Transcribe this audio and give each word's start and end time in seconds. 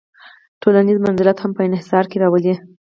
ټولنیز 0.61 0.97
منزلت 1.05 1.37
هم 1.39 1.51
په 1.57 1.61
انحصار 1.67 2.03
کې 2.11 2.17
راولي. 2.23 2.55